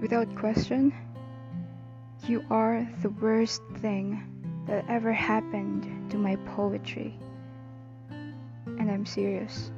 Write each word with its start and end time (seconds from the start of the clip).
Without 0.00 0.32
question, 0.36 0.94
you 2.28 2.44
are 2.50 2.88
the 3.02 3.10
worst 3.10 3.62
thing 3.78 4.22
that 4.68 4.84
ever 4.88 5.12
happened 5.12 6.10
to 6.10 6.16
my 6.16 6.36
poetry. 6.54 7.18
And 8.10 8.90
I'm 8.90 9.04
serious. 9.04 9.72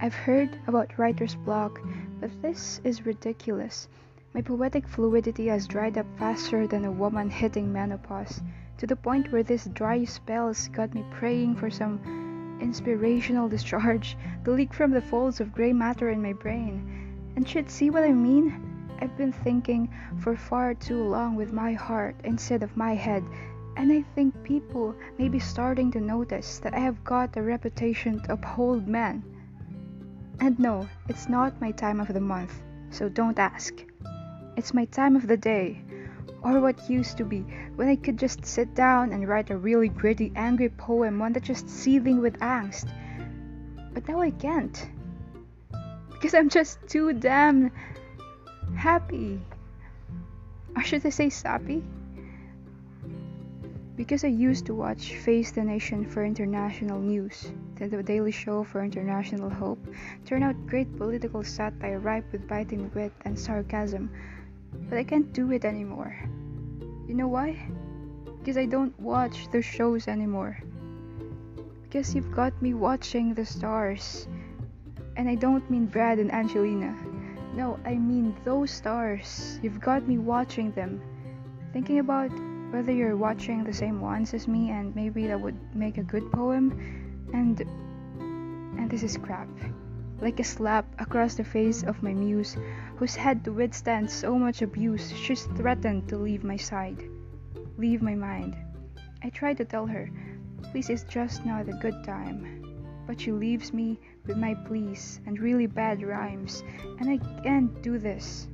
I've 0.00 0.14
heard 0.14 0.58
about 0.66 0.98
writer's 0.98 1.34
block, 1.34 1.80
but 2.20 2.30
this 2.42 2.82
is 2.84 3.06
ridiculous. 3.06 3.88
My 4.34 4.42
poetic 4.42 4.86
fluidity 4.86 5.46
has 5.46 5.66
dried 5.66 5.96
up 5.96 6.06
faster 6.18 6.66
than 6.66 6.84
a 6.84 6.92
woman 6.92 7.30
hitting 7.30 7.72
menopause, 7.72 8.42
to 8.76 8.86
the 8.86 8.96
point 8.96 9.32
where 9.32 9.42
these 9.42 9.64
dry 9.66 10.04
spells 10.04 10.68
got 10.68 10.92
me 10.94 11.04
praying 11.10 11.56
for 11.56 11.70
some 11.70 12.58
inspirational 12.60 13.48
discharge 13.48 14.14
to 14.44 14.50
leak 14.50 14.74
from 14.74 14.90
the 14.90 15.00
folds 15.00 15.40
of 15.40 15.54
gray 15.54 15.72
matter 15.72 16.10
in 16.10 16.20
my 16.20 16.34
brain. 16.34 17.32
And 17.34 17.48
should 17.48 17.70
see 17.70 17.88
what 17.88 18.04
I 18.04 18.12
mean? 18.12 18.71
I've 19.02 19.16
been 19.16 19.32
thinking 19.32 19.92
for 20.20 20.36
far 20.36 20.74
too 20.74 21.02
long 21.02 21.34
with 21.34 21.52
my 21.52 21.72
heart 21.72 22.14
instead 22.22 22.62
of 22.62 22.76
my 22.76 22.94
head, 22.94 23.24
and 23.76 23.90
I 23.90 24.02
think 24.14 24.44
people 24.44 24.94
may 25.18 25.28
be 25.28 25.40
starting 25.40 25.90
to 25.90 26.00
notice 26.00 26.60
that 26.60 26.72
I 26.72 26.78
have 26.78 27.02
got 27.02 27.36
a 27.36 27.42
reputation 27.42 28.20
to 28.22 28.34
uphold 28.34 28.86
men. 28.86 29.24
And 30.38 30.56
no, 30.56 30.88
it's 31.08 31.28
not 31.28 31.60
my 31.60 31.72
time 31.72 31.98
of 31.98 32.14
the 32.14 32.20
month, 32.20 32.62
so 32.90 33.08
don't 33.08 33.40
ask. 33.40 33.84
It's 34.56 34.72
my 34.72 34.84
time 34.84 35.16
of 35.16 35.26
the 35.26 35.36
day, 35.36 35.82
or 36.42 36.60
what 36.60 36.88
used 36.88 37.16
to 37.16 37.24
be, 37.24 37.40
when 37.74 37.88
I 37.88 37.96
could 37.96 38.16
just 38.16 38.46
sit 38.46 38.72
down 38.72 39.10
and 39.10 39.26
write 39.26 39.50
a 39.50 39.56
really 39.56 39.88
gritty, 39.88 40.30
angry 40.36 40.68
poem, 40.68 41.18
one 41.18 41.32
that's 41.32 41.48
just 41.48 41.68
seething 41.68 42.20
with 42.20 42.38
angst. 42.38 42.86
But 43.94 44.06
now 44.06 44.20
I 44.20 44.30
can't. 44.30 44.90
Because 46.12 46.34
I'm 46.34 46.48
just 46.48 46.78
too 46.86 47.12
damn 47.12 47.72
happy. 48.82 49.38
Or 50.74 50.82
should 50.82 51.06
I 51.06 51.10
say 51.10 51.30
sappy? 51.30 51.84
Because 53.94 54.24
I 54.24 54.34
used 54.34 54.66
to 54.66 54.74
watch 54.74 55.14
Face 55.22 55.52
the 55.52 55.62
Nation 55.62 56.04
for 56.04 56.24
international 56.24 56.98
news, 56.98 57.52
then 57.76 57.90
The 57.90 58.02
Daily 58.02 58.32
Show 58.32 58.64
for 58.64 58.82
international 58.82 59.48
hope, 59.48 59.78
turn 60.26 60.42
out 60.42 60.66
great 60.66 60.90
political 60.98 61.44
satire 61.44 62.00
ripe 62.00 62.26
with 62.32 62.48
biting 62.48 62.90
wit 62.92 63.12
and 63.24 63.38
sarcasm, 63.38 64.10
but 64.90 64.98
I 64.98 65.04
can't 65.04 65.32
do 65.32 65.52
it 65.52 65.64
anymore. 65.64 66.18
You 67.06 67.14
know 67.14 67.28
why? 67.28 67.54
Because 68.40 68.56
I 68.56 68.66
don't 68.66 68.98
watch 68.98 69.46
those 69.52 69.64
shows 69.64 70.08
anymore. 70.08 70.58
Because 71.84 72.16
you've 72.16 72.34
got 72.34 72.60
me 72.60 72.74
watching 72.74 73.34
the 73.34 73.46
stars. 73.46 74.26
And 75.14 75.28
I 75.28 75.36
don't 75.36 75.70
mean 75.70 75.86
Brad 75.86 76.18
and 76.18 76.32
Angelina. 76.32 77.11
No, 77.54 77.78
I 77.84 77.96
mean 77.96 78.34
those 78.44 78.70
stars. 78.70 79.60
You've 79.62 79.80
got 79.80 80.08
me 80.08 80.16
watching 80.16 80.72
them. 80.72 81.02
Thinking 81.72 81.98
about 81.98 82.30
whether 82.70 82.92
you're 82.92 83.16
watching 83.16 83.64
the 83.64 83.72
same 83.72 84.00
ones 84.00 84.32
as 84.32 84.48
me 84.48 84.70
and 84.70 84.96
maybe 84.96 85.26
that 85.26 85.40
would 85.40 85.58
make 85.74 85.98
a 85.98 86.02
good 86.02 86.32
poem. 86.32 86.72
And 87.34 87.60
and 88.78 88.90
this 88.90 89.02
is 89.02 89.18
crap. 89.18 89.48
Like 90.20 90.40
a 90.40 90.44
slap 90.44 90.86
across 90.98 91.34
the 91.34 91.44
face 91.44 91.82
of 91.82 92.02
my 92.02 92.14
muse, 92.14 92.56
who's 92.96 93.16
had 93.16 93.44
to 93.44 93.52
withstand 93.52 94.10
so 94.10 94.38
much 94.38 94.62
abuse, 94.62 95.10
she's 95.12 95.44
threatened 95.56 96.08
to 96.08 96.16
leave 96.16 96.44
my 96.44 96.56
side, 96.56 97.02
leave 97.76 98.00
my 98.00 98.14
mind. 98.14 98.56
I 99.22 99.30
tried 99.30 99.58
to 99.58 99.64
tell 99.64 99.86
her, 99.86 100.08
please, 100.70 100.88
it's 100.88 101.04
just 101.04 101.44
not 101.44 101.68
a 101.68 101.72
good 101.72 102.04
time 102.04 102.61
but 103.12 103.20
she 103.20 103.30
leaves 103.30 103.74
me 103.74 104.00
with 104.26 104.38
my 104.38 104.54
pleas 104.54 105.20
and 105.26 105.38
really 105.38 105.66
bad 105.66 106.02
rhymes, 106.02 106.64
and 106.98 107.10
I 107.10 107.18
can't 107.42 107.82
do 107.82 107.98
this. 107.98 108.48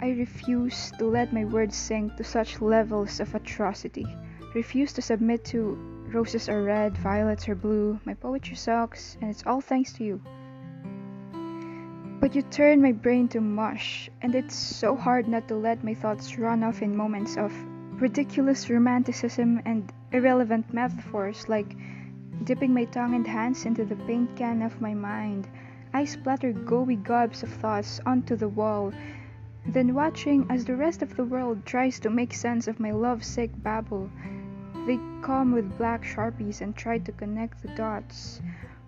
I 0.00 0.10
refuse 0.10 0.92
to 0.96 1.06
let 1.06 1.32
my 1.32 1.44
words 1.44 1.74
sink 1.74 2.14
to 2.18 2.22
such 2.22 2.60
levels 2.60 3.18
of 3.18 3.34
atrocity. 3.34 4.06
Refuse 4.54 4.92
to 4.92 5.02
submit 5.02 5.44
to 5.46 5.76
roses 6.12 6.48
are 6.48 6.62
red, 6.62 6.96
violets 6.96 7.48
are 7.48 7.56
blue, 7.56 7.98
my 8.04 8.14
poetry 8.14 8.54
sucks, 8.54 9.18
and 9.20 9.28
it's 9.28 9.42
all 9.44 9.60
thanks 9.60 9.92
to 9.94 10.04
you. 10.04 10.22
But 12.20 12.36
you 12.36 12.42
turn 12.42 12.80
my 12.80 12.92
brain 12.92 13.26
to 13.30 13.40
mush, 13.40 14.08
and 14.22 14.36
it's 14.36 14.54
so 14.54 14.94
hard 14.94 15.26
not 15.26 15.48
to 15.48 15.56
let 15.56 15.82
my 15.82 15.94
thoughts 15.94 16.38
run 16.38 16.62
off 16.62 16.80
in 16.80 16.96
moments 16.96 17.36
of 17.36 17.52
ridiculous 18.00 18.70
romanticism 18.70 19.60
and 19.64 19.92
irrelevant 20.12 20.72
metaphors 20.72 21.48
like 21.48 21.76
dipping 22.44 22.72
my 22.72 22.84
tongue 22.84 23.14
and 23.14 23.26
hands 23.26 23.66
into 23.66 23.84
the 23.84 23.96
paint 23.96 24.36
can 24.36 24.62
of 24.62 24.80
my 24.80 24.94
mind. 24.94 25.48
I 25.92 26.04
splatter 26.04 26.52
gooey 26.52 26.96
gobs 26.96 27.42
of 27.42 27.48
thoughts 27.48 28.00
onto 28.06 28.36
the 28.36 28.48
wall, 28.48 28.92
then 29.66 29.94
watching 29.94 30.46
as 30.48 30.64
the 30.64 30.76
rest 30.76 31.02
of 31.02 31.16
the 31.16 31.24
world 31.24 31.66
tries 31.66 31.98
to 32.00 32.10
make 32.10 32.32
sense 32.32 32.68
of 32.68 32.78
my 32.78 32.92
lovesick 32.92 33.50
babble. 33.62 34.08
They 34.86 35.00
come 35.20 35.52
with 35.52 35.76
black 35.76 36.04
sharpies 36.04 36.60
and 36.60 36.76
try 36.76 36.98
to 36.98 37.12
connect 37.12 37.62
the 37.62 37.68
dots, 37.68 38.40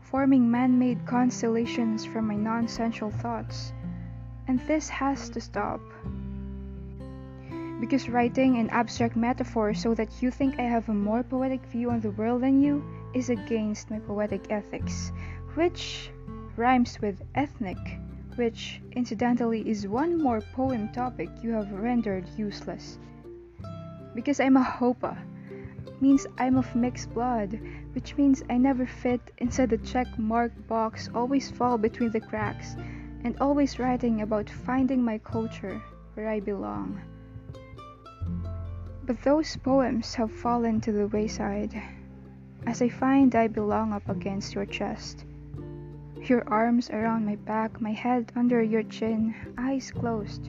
forming 0.00 0.48
man 0.50 0.78
made 0.78 1.06
constellations 1.06 2.04
from 2.04 2.28
my 2.28 2.36
nonsensical 2.36 3.10
thoughts. 3.10 3.72
And 4.46 4.60
this 4.68 4.88
has 4.88 5.28
to 5.30 5.40
stop 5.40 5.80
because 7.82 8.08
writing 8.08 8.58
an 8.58 8.70
abstract 8.70 9.16
metaphor 9.16 9.74
so 9.74 9.92
that 9.92 10.22
you 10.22 10.30
think 10.30 10.56
I 10.56 10.62
have 10.62 10.88
a 10.88 10.94
more 10.94 11.24
poetic 11.24 11.66
view 11.66 11.90
on 11.90 11.98
the 11.98 12.12
world 12.12 12.42
than 12.42 12.62
you 12.62 12.80
is 13.12 13.28
against 13.28 13.90
my 13.90 13.98
poetic 13.98 14.52
ethics, 14.52 15.10
which 15.54 16.08
rhymes 16.56 17.00
with 17.02 17.20
ethnic, 17.34 17.76
which 18.36 18.80
incidentally 18.92 19.68
is 19.68 19.88
one 19.88 20.22
more 20.22 20.40
poem 20.54 20.92
topic 20.92 21.28
you 21.42 21.50
have 21.50 21.72
rendered 21.72 22.24
useless. 22.36 23.00
Because 24.14 24.38
I'm 24.38 24.56
a 24.56 24.62
hapa 24.62 25.18
means 26.00 26.24
I'm 26.38 26.58
of 26.58 26.76
mixed 26.76 27.12
blood, 27.12 27.58
which 27.94 28.16
means 28.16 28.44
I 28.48 28.58
never 28.58 28.86
fit 28.86 29.32
inside 29.38 29.70
the 29.70 29.78
check 29.78 30.06
mark 30.20 30.52
box, 30.68 31.10
always 31.16 31.50
fall 31.50 31.78
between 31.78 32.12
the 32.12 32.20
cracks, 32.20 32.76
and 33.24 33.36
always 33.40 33.80
writing 33.80 34.22
about 34.22 34.48
finding 34.48 35.02
my 35.02 35.18
culture 35.18 35.82
where 36.14 36.28
I 36.28 36.38
belong. 36.38 37.00
But 39.04 39.20
those 39.22 39.56
poems 39.56 40.14
have 40.14 40.30
fallen 40.30 40.80
to 40.82 40.92
the 40.92 41.08
wayside, 41.08 41.74
as 42.66 42.80
I 42.80 42.88
find 42.88 43.34
I 43.34 43.48
belong 43.48 43.92
up 43.92 44.08
against 44.08 44.54
your 44.54 44.64
chest. 44.64 45.24
Your 46.22 46.48
arms 46.48 46.88
around 46.88 47.26
my 47.26 47.34
back, 47.34 47.80
my 47.80 47.90
head 47.90 48.30
under 48.36 48.62
your 48.62 48.84
chin, 48.84 49.34
eyes 49.58 49.90
closed. 49.90 50.48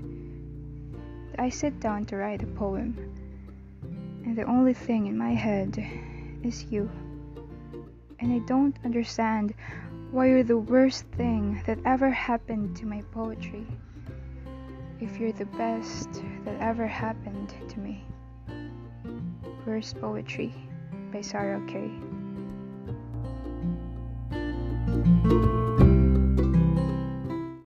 I 1.39 1.49
sit 1.49 1.79
down 1.79 2.05
to 2.05 2.17
write 2.17 2.43
a 2.43 2.47
poem, 2.47 2.95
and 4.23 4.35
the 4.35 4.43
only 4.43 4.75
thing 4.75 5.07
in 5.07 5.17
my 5.17 5.33
head 5.33 5.83
is 6.43 6.65
you. 6.65 6.91
And 8.19 8.31
I 8.31 8.39
don't 8.45 8.77
understand 8.85 9.55
why 10.11 10.27
you're 10.27 10.43
the 10.43 10.59
worst 10.59 11.07
thing 11.17 11.59
that 11.65 11.79
ever 11.85 12.11
happened 12.11 12.77
to 12.77 12.85
my 12.85 13.01
poetry. 13.11 13.65
If 14.99 15.19
you're 15.19 15.31
the 15.31 15.45
best 15.57 16.21
that 16.45 16.61
ever 16.61 16.85
happened 16.85 17.51
to 17.69 17.79
me. 17.79 18.05
Worst 19.65 19.99
Poetry 20.01 20.53
by 21.13 21.21
Sarah 21.21 21.61
Kay. 21.67 21.89